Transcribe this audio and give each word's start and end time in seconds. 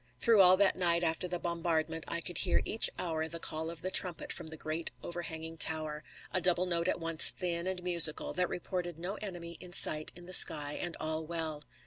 Through 0.19 0.41
all 0.41 0.57
that 0.57 0.75
night 0.75 1.03
after 1.03 1.27
the 1.27 1.37
bombardment 1.37 2.05
I 2.07 2.21
could 2.21 2.39
hear 2.39 2.63
each 2.65 2.89
hour 2.97 3.27
the 3.27 3.37
call 3.39 3.69
of 3.69 3.83
the 3.83 3.91
trumpet 3.91 4.33
from 4.33 4.47
the 4.47 4.57
great 4.57 4.89
overhanging 5.03 5.57
tower, 5.57 6.03
a 6.33 6.41
double 6.41 6.65
note 6.65 6.87
at 6.87 6.99
once 6.99 7.29
thin 7.29 7.67
and 7.67 7.83
musical, 7.83 8.33
that 8.33 8.49
reported 8.49 8.97
no 8.97 9.17
enemy 9.21 9.57
in 9.59 9.73
sight 9.73 10.11
in 10.15 10.25
the 10.25 10.33
sky 10.33 10.73
and 10.73 10.97
all 10.99 11.23
well. 11.23 11.61